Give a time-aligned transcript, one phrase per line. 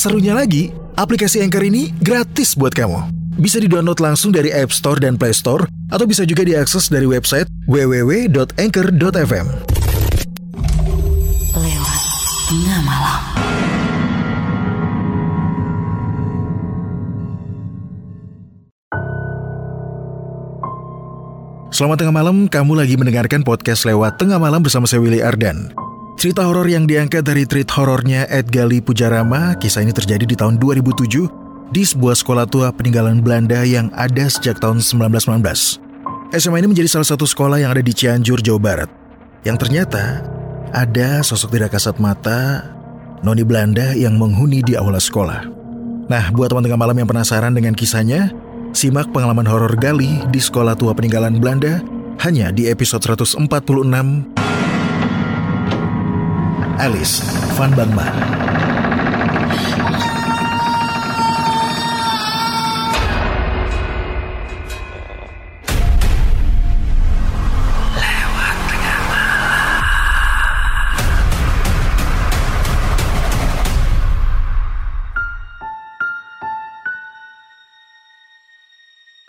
[0.00, 3.12] Serunya lagi, aplikasi Anchor ini gratis buat kamu.
[3.36, 7.44] Bisa di-download langsung dari App Store dan Play Store, atau bisa juga diakses dari website
[7.68, 9.46] www.anchor.fm.
[11.52, 12.00] Lewat
[12.48, 13.20] tengah malam.
[21.68, 25.76] Selamat tengah malam, kamu lagi mendengarkan podcast lewat tengah malam bersama saya Willy Ardan.
[26.20, 30.60] Cerita horor yang diangkat dari treat horornya Ed Gali Pujarama, kisah ini terjadi di tahun
[30.60, 35.16] 2007 di sebuah sekolah tua peninggalan Belanda yang ada sejak tahun 1919.
[36.36, 38.92] SMA ini menjadi salah satu sekolah yang ada di Cianjur, Jawa Barat.
[39.48, 40.20] Yang ternyata
[40.76, 42.68] ada sosok tidak kasat mata
[43.24, 45.48] noni Belanda yang menghuni di aula sekolah.
[46.12, 48.28] Nah, buat teman tengah malam yang penasaran dengan kisahnya,
[48.76, 51.80] simak pengalaman horor Gali di sekolah tua peninggalan Belanda
[52.20, 53.40] hanya di episode 146
[56.80, 57.20] Alice
[57.60, 58.08] Van Bangma.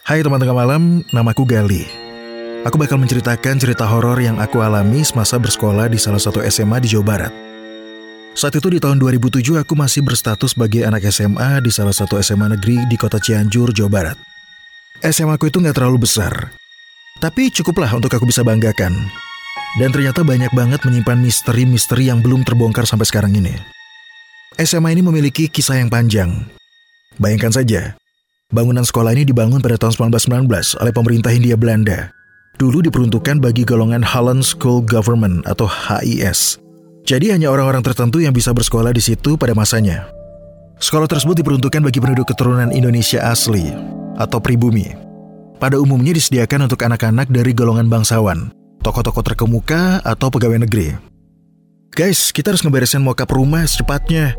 [0.07, 2.00] Hai teman tengah malam, namaku Gali.
[2.61, 6.93] Aku bakal menceritakan cerita horor yang aku alami semasa bersekolah di salah satu SMA di
[6.93, 7.33] Jawa Barat.
[8.37, 12.53] Saat itu di tahun 2007 aku masih berstatus sebagai anak SMA di salah satu SMA
[12.53, 14.17] negeri di kota Cianjur, Jawa Barat.
[15.01, 16.53] SMA aku itu nggak terlalu besar,
[17.17, 18.93] tapi cukuplah untuk aku bisa banggakan.
[19.81, 23.57] Dan ternyata banyak banget menyimpan misteri-misteri yang belum terbongkar sampai sekarang ini.
[24.61, 26.29] SMA ini memiliki kisah yang panjang.
[27.17, 27.97] Bayangkan saja,
[28.53, 32.20] bangunan sekolah ini dibangun pada tahun 1919 oleh pemerintah Hindia Belanda
[32.61, 36.61] dulu diperuntukkan bagi golongan Holland School Government atau HIS.
[37.01, 40.05] Jadi hanya orang-orang tertentu yang bisa bersekolah di situ pada masanya.
[40.77, 43.73] Sekolah tersebut diperuntukkan bagi penduduk keturunan Indonesia asli
[44.13, 44.93] atau pribumi.
[45.57, 48.53] Pada umumnya disediakan untuk anak-anak dari golongan bangsawan,
[48.85, 50.93] tokoh-tokoh terkemuka atau pegawai negeri.
[51.97, 54.37] Guys, kita harus ngeberesin mokap rumah secepatnya.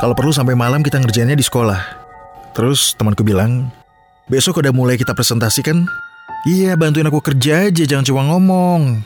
[0.00, 1.80] Kalau perlu sampai malam kita ngerjainnya di sekolah.
[2.56, 3.68] Terus temanku bilang,
[4.32, 5.84] besok udah mulai kita presentasikan
[6.48, 9.04] Iya, bantuin aku kerja aja, jangan cuma ngomong.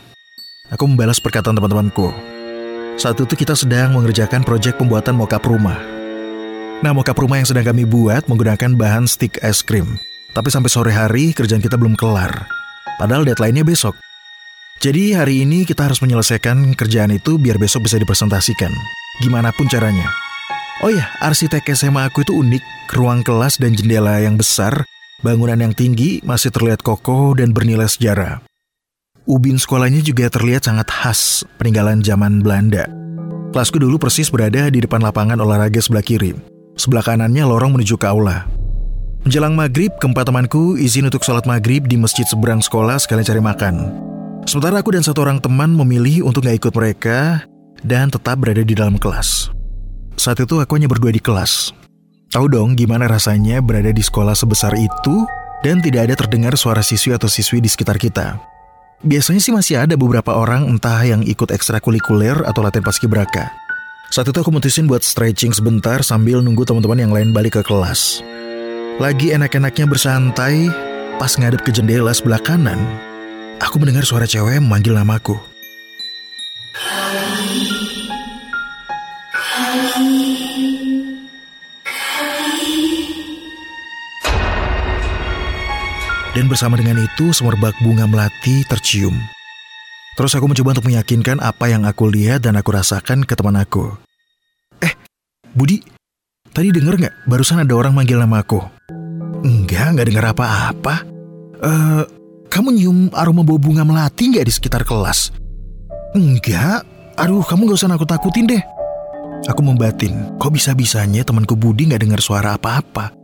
[0.71, 2.15] Aku membalas perkataan teman-temanku.
[2.95, 5.77] Saat itu kita sedang mengerjakan proyek pembuatan mokap rumah.
[6.79, 9.99] Nah, mokap rumah yang sedang kami buat menggunakan bahan stick es krim.
[10.31, 12.47] Tapi sampai sore hari kerjaan kita belum kelar.
[13.03, 13.99] Padahal deadline-nya besok.
[14.79, 18.71] Jadi hari ini kita harus menyelesaikan kerjaan itu biar besok bisa dipresentasikan.
[19.23, 20.11] Gimana pun caranya.
[20.83, 22.63] Oh ya, arsitek SMA aku itu unik.
[22.95, 24.87] Ruang kelas dan jendela yang besar
[25.25, 28.45] Bangunan yang tinggi masih terlihat kokoh dan bernilai sejarah.
[29.25, 32.85] Ubin sekolahnya juga terlihat sangat khas peninggalan zaman Belanda.
[33.57, 36.37] Kelasku dulu persis berada di depan lapangan olahraga sebelah kiri.
[36.77, 38.45] Sebelah kanannya lorong menuju ke aula.
[39.25, 43.75] Menjelang maghrib, keempat temanku izin untuk sholat maghrib di masjid seberang sekolah sekalian cari makan.
[44.45, 47.49] Sementara aku dan satu orang teman memilih untuk gak ikut mereka
[47.81, 49.49] dan tetap berada di dalam kelas.
[50.21, 51.73] Saat itu aku hanya berdua di kelas.
[52.35, 55.23] Tahu dong gimana rasanya berada di sekolah sebesar itu
[55.63, 58.43] dan tidak ada terdengar suara siswi atau siswi di sekitar kita.
[59.07, 63.55] Biasanya sih masih ada beberapa orang entah yang ikut ekstrakurikuler atau latihan paskibraka.
[64.11, 68.19] Saat itu aku mutusin buat stretching sebentar sambil nunggu teman-teman yang lain balik ke kelas.
[68.99, 70.75] Lagi enak-enaknya bersantai,
[71.23, 72.83] pas ngadep ke jendela sebelah kanan,
[73.63, 75.39] aku mendengar suara cewek memanggil namaku.
[86.35, 89.15] Dan bersama dengan itu semerbak bunga melati tercium.
[90.19, 93.95] Terus aku mencoba untuk meyakinkan apa yang aku lihat dan aku rasakan ke teman aku.
[94.83, 94.91] Eh,
[95.55, 95.79] Budi,
[96.51, 98.59] tadi denger nggak barusan ada orang manggil nama aku?
[99.47, 101.07] Enggak, nggak dengar apa-apa.
[101.63, 102.03] Eh, uh,
[102.51, 105.31] kamu nyium aroma bau bunga melati nggak di sekitar kelas?
[106.19, 106.83] Enggak,
[107.15, 108.63] aduh kamu gak usah nakut-nakutin deh.
[109.47, 113.24] Aku membatin, kok bisa-bisanya temanku Budi nggak dengar suara apa-apa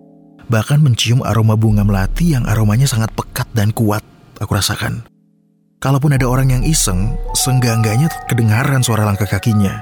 [0.51, 4.03] bahkan mencium aroma bunga melati yang aromanya sangat pekat dan kuat
[4.43, 5.07] aku rasakan.
[5.81, 9.81] Kalaupun ada orang yang iseng, seenggak-enggaknya kedengaran suara langkah kakinya.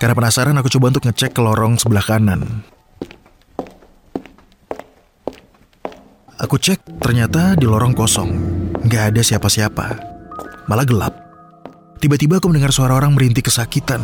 [0.00, 2.66] Karena penasaran aku coba untuk ngecek ke lorong sebelah kanan.
[6.34, 8.30] Aku cek, ternyata di lorong kosong.
[8.82, 9.86] Nggak ada siapa-siapa.
[10.66, 11.14] Malah gelap.
[12.02, 14.02] Tiba-tiba aku mendengar suara orang merintih kesakitan.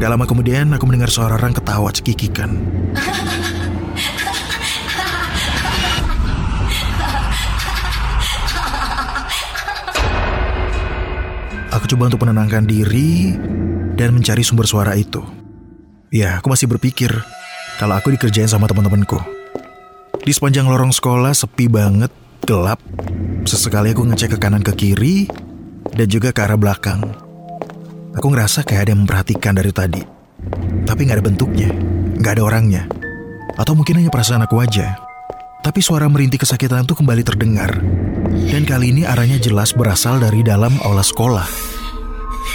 [0.00, 2.56] Gak lama kemudian aku mendengar suara orang ketawa cekikikan.
[11.68, 13.36] Aku coba untuk menenangkan diri
[14.00, 15.20] dan mencari sumber suara itu.
[16.08, 17.12] Ya, aku masih berpikir
[17.76, 19.20] kalau aku dikerjain sama teman-temanku.
[20.24, 22.08] Di sepanjang lorong sekolah sepi banget,
[22.48, 22.80] gelap.
[23.44, 25.28] Sesekali aku ngecek ke kanan ke kiri
[25.92, 27.29] dan juga ke arah belakang.
[28.18, 30.02] Aku ngerasa kayak ada yang memperhatikan dari tadi.
[30.82, 31.70] Tapi nggak ada bentuknya,
[32.18, 32.82] nggak ada orangnya.
[33.54, 34.98] Atau mungkin hanya perasaan aku aja.
[35.60, 37.78] Tapi suara merintih kesakitan itu kembali terdengar.
[38.50, 41.44] Dan kali ini arahnya jelas berasal dari dalam aula sekolah.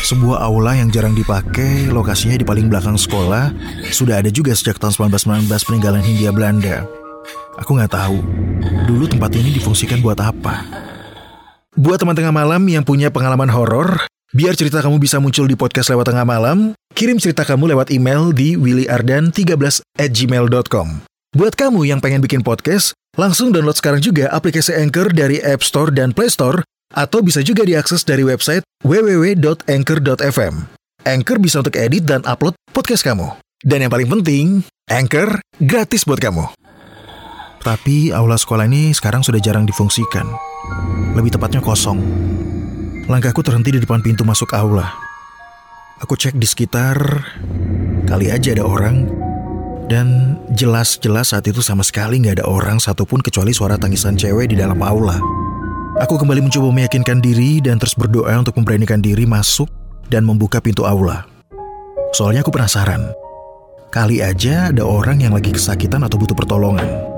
[0.05, 3.53] Sebuah aula yang jarang dipakai, lokasinya di paling belakang sekolah,
[3.93, 6.83] sudah ada juga sejak tahun 1919 peninggalan Hindia Belanda.
[7.61, 8.19] Aku nggak tahu,
[8.89, 10.67] dulu tempat ini difungsikan buat apa.
[11.79, 15.91] Buat teman tengah malam yang punya pengalaman horor, biar cerita kamu bisa muncul di podcast
[15.93, 20.87] lewat tengah malam, kirim cerita kamu lewat email di willyardan13 at gmail.com.
[21.35, 25.91] Buat kamu yang pengen bikin podcast, langsung download sekarang juga aplikasi Anchor dari App Store
[25.91, 26.63] dan Play Store,
[26.95, 30.53] atau bisa juga diakses dari website www.anchor.fm.
[31.03, 33.35] Anchor bisa untuk edit dan upload podcast kamu.
[33.61, 34.45] Dan yang paling penting,
[34.87, 36.55] Anchor gratis buat kamu.
[37.65, 40.29] Tapi aula sekolah ini sekarang sudah jarang difungsikan.
[41.17, 41.97] Lebih tepatnya kosong.
[43.05, 44.89] Langkahku terhenti di depan pintu masuk aula.
[46.01, 46.97] Aku cek di sekitar,
[48.09, 49.05] kali aja ada orang,
[49.85, 54.57] dan jelas-jelas saat itu sama sekali nggak ada orang satupun kecuali suara tangisan cewek di
[54.57, 55.21] dalam aula.
[56.01, 59.69] Aku kembali mencoba meyakinkan diri dan terus berdoa untuk memberanikan diri masuk
[60.09, 61.29] dan membuka pintu aula.
[62.17, 63.13] Soalnya aku penasaran.
[63.93, 67.14] Kali aja ada orang yang lagi kesakitan atau butuh pertolongan.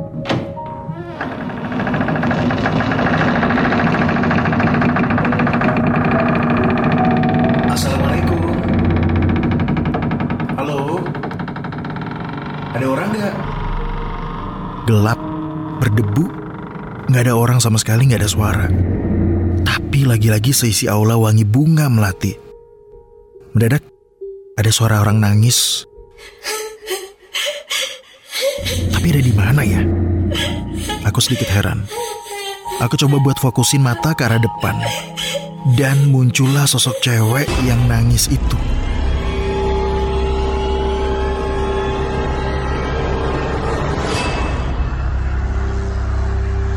[14.88, 15.20] Gelap,
[15.84, 16.32] berdebu,
[17.12, 18.72] nggak ada orang sama sekali, nggak ada suara.
[19.68, 22.32] Tapi lagi-lagi seisi aula wangi bunga melati.
[23.52, 23.84] Mendadak,
[24.56, 25.84] ada suara orang nangis.
[28.96, 29.84] Tapi ada di mana ya?
[31.04, 31.84] Aku sedikit heran.
[32.80, 34.80] Aku coba buat fokusin mata ke arah depan.
[35.76, 38.67] Dan muncullah sosok cewek yang nangis itu.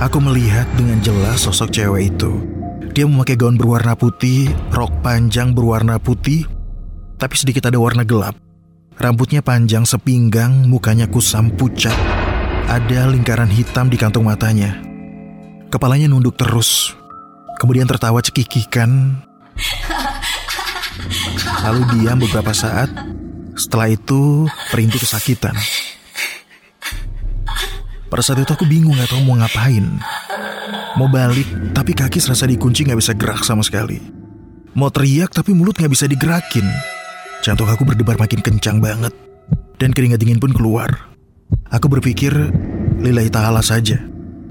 [0.01, 2.33] Aku melihat dengan jelas sosok cewek itu.
[2.97, 6.49] Dia memakai gaun berwarna putih, rok panjang berwarna putih,
[7.21, 8.33] tapi sedikit ada warna gelap.
[8.97, 11.93] Rambutnya panjang sepinggang, mukanya kusam pucat.
[12.65, 14.81] Ada lingkaran hitam di kantung matanya.
[15.69, 16.97] Kepalanya nunduk terus,
[17.61, 19.21] kemudian tertawa cekikikan.
[21.61, 22.89] Lalu diam beberapa saat,
[23.53, 25.53] setelah itu perintih kesakitan.
[28.11, 29.87] Pada saat itu aku bingung gak tahu mau ngapain.
[30.99, 34.03] Mau balik, tapi kaki serasa dikunci gak bisa gerak sama sekali.
[34.75, 36.67] Mau teriak, tapi mulut gak bisa digerakin.
[37.47, 39.15] Jantung aku berdebar makin kencang banget.
[39.79, 40.91] Dan keringat dingin pun keluar.
[41.71, 42.35] Aku berpikir,
[42.99, 44.03] lillahi ta'ala saja.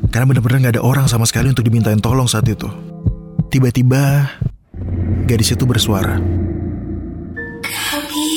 [0.08, 2.72] Karena benar-benar gak ada orang sama sekali untuk dimintain tolong saat itu.
[3.52, 4.32] Tiba-tiba,
[5.28, 6.16] gadis itu bersuara.
[7.60, 8.32] Kami.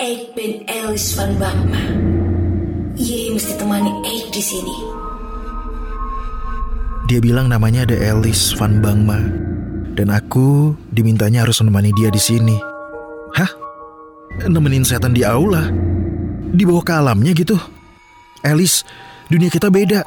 [0.00, 1.80] Ik ben Alice van Bakma.
[3.46, 4.74] Jij mesti temani Eik di sini.
[7.06, 9.22] Dia bilang namanya ada Alice Van Bangma.
[9.94, 12.58] Dan aku dimintanya harus menemani dia di sini.
[13.38, 13.46] Hah?
[14.50, 15.70] Nemenin setan di aula?
[16.58, 17.54] Dibawa ke alamnya gitu?
[18.42, 18.82] Alice,
[19.30, 20.02] dunia kita beda.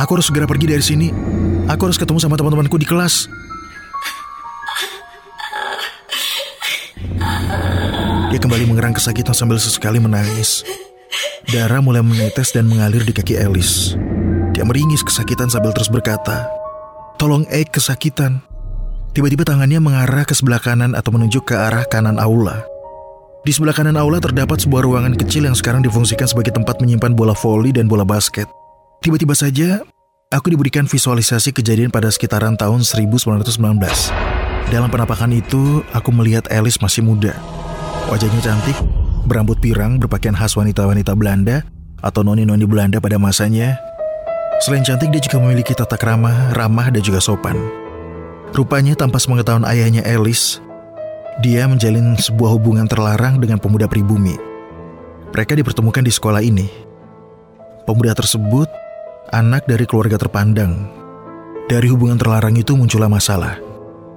[0.00, 1.12] Aku harus segera pergi dari sini.
[1.68, 3.28] Aku harus ketemu sama teman-temanku di kelas.
[8.32, 10.64] Dia kembali mengerang kesakitan sambil sesekali menangis.
[11.50, 13.98] Darah mulai menetes dan mengalir di kaki Alice.
[14.54, 16.46] Dia meringis kesakitan sambil terus berkata,
[17.18, 18.38] Tolong Egg kesakitan.
[19.10, 22.62] Tiba-tiba tangannya mengarah ke sebelah kanan atau menunjuk ke arah kanan aula.
[23.42, 27.34] Di sebelah kanan aula terdapat sebuah ruangan kecil yang sekarang difungsikan sebagai tempat menyimpan bola
[27.34, 28.46] voli dan bola basket.
[29.02, 29.82] Tiba-tiba saja,
[30.30, 33.58] aku diberikan visualisasi kejadian pada sekitaran tahun 1919.
[34.70, 37.34] Dalam penampakan itu, aku melihat Alice masih muda.
[38.08, 38.78] Wajahnya cantik,
[39.26, 41.62] berambut pirang, berpakaian khas wanita-wanita Belanda
[42.02, 43.78] atau noni-noni Belanda pada masanya.
[44.62, 47.58] Selain cantik, dia juga memiliki tata krama, ramah, dan juga sopan.
[48.52, 50.60] Rupanya tanpa sepengetahuan ayahnya Alice,
[51.40, 54.36] dia menjalin sebuah hubungan terlarang dengan pemuda pribumi.
[55.32, 56.68] Mereka dipertemukan di sekolah ini.
[57.88, 58.68] Pemuda tersebut
[59.32, 60.86] anak dari keluarga terpandang.
[61.66, 63.56] Dari hubungan terlarang itu muncullah masalah.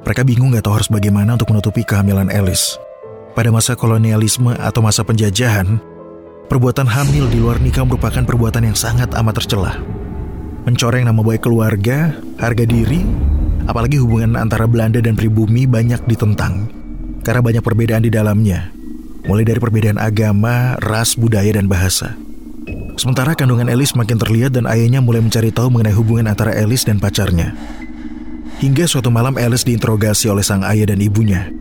[0.04, 2.76] Mereka bingung gak tahu harus bagaimana untuk menutupi kehamilan Alice.
[3.36, 5.76] Pada masa kolonialisme atau masa penjajahan,
[6.48, 9.76] perbuatan hamil di luar nikah merupakan perbuatan yang sangat amat tercela.
[10.64, 13.04] Mencoreng nama baik keluarga, harga diri,
[13.68, 16.72] apalagi hubungan antara Belanda dan pribumi banyak ditentang.
[17.28, 18.72] Karena banyak perbedaan di dalamnya,
[19.28, 22.16] mulai dari perbedaan agama, ras, budaya, dan bahasa.
[22.96, 27.04] Sementara kandungan Alice makin terlihat dan ayahnya mulai mencari tahu mengenai hubungan antara Alice dan
[27.04, 27.52] pacarnya.
[28.64, 31.52] Hingga suatu malam Alice diinterogasi oleh sang ayah dan ibunya.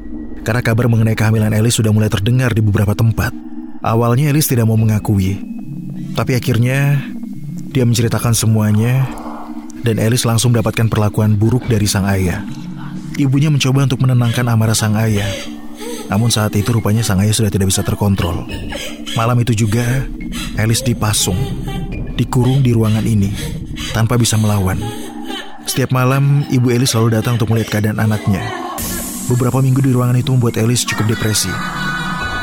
[0.45, 3.33] Karena kabar mengenai kehamilan Alice sudah mulai terdengar di beberapa tempat.
[3.81, 5.41] Awalnya Alice tidak mau mengakui.
[6.13, 7.01] Tapi akhirnya
[7.73, 9.09] dia menceritakan semuanya
[9.81, 12.45] dan Alice langsung mendapatkan perlakuan buruk dari sang ayah.
[13.17, 15.29] Ibunya mencoba untuk menenangkan amarah sang ayah.
[16.13, 18.45] Namun saat itu rupanya sang ayah sudah tidak bisa terkontrol.
[19.17, 20.05] Malam itu juga
[20.61, 21.41] Alice dipasung,
[22.21, 23.33] dikurung di ruangan ini,
[23.97, 24.77] tanpa bisa melawan.
[25.65, 28.64] Setiap malam, ibu Alice selalu datang untuk melihat keadaan anaknya.
[29.25, 31.49] Beberapa minggu di ruangan itu membuat Alice cukup depresi.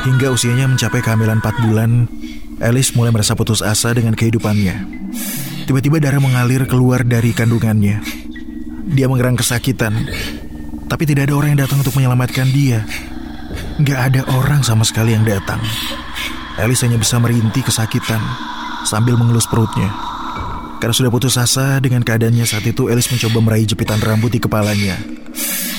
[0.02, 2.10] Hingga usianya mencapai kehamilan 4 bulan,
[2.58, 4.74] Alice mulai merasa putus asa dengan kehidupannya.
[5.70, 8.02] Tiba-tiba darah mengalir keluar dari kandungannya.
[8.90, 9.94] Dia mengerang kesakitan,
[10.90, 12.82] tapi tidak ada orang yang datang untuk menyelamatkan dia.
[13.78, 15.62] Gak ada orang sama sekali yang datang.
[16.58, 18.18] Alice hanya bisa merintih kesakitan
[18.82, 19.86] sambil mengelus perutnya.
[20.82, 25.21] Karena sudah putus asa dengan keadaannya saat itu, Alice mencoba meraih jepitan rambut di kepalanya.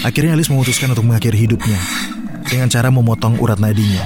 [0.03, 1.79] Akhirnya Alice memutuskan untuk mengakhiri hidupnya
[2.43, 4.03] dengan cara memotong urat nadinya.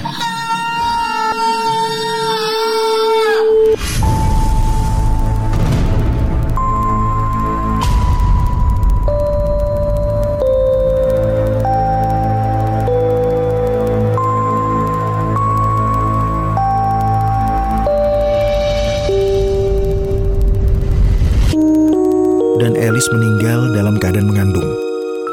[22.58, 24.57] dan Alice meninggal dalam keadaan mengandung.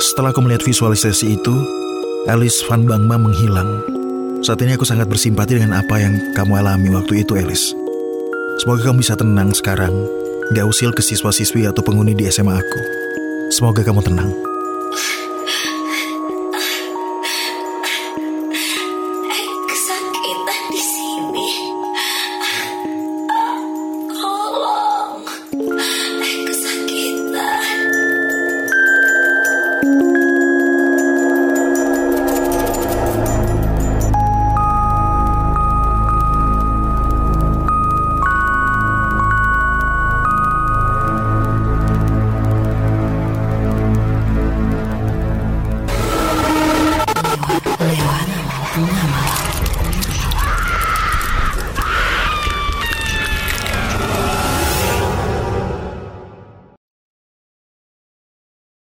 [0.04, 1.54] Setelah aku melihat visualisasi itu,
[2.28, 3.80] Alice Van Bangma menghilang.
[4.44, 7.72] Saat ini aku sangat bersimpati dengan apa yang kamu alami waktu itu, Alice.
[8.60, 9.96] Semoga kamu bisa tenang sekarang,
[10.52, 12.80] gak usil ke siswa-siswi atau penghuni di SMA aku.
[13.48, 14.28] Semoga kamu tenang.